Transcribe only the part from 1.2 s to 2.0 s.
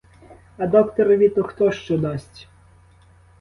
то хто що